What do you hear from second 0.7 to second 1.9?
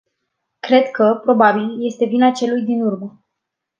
că, probabil,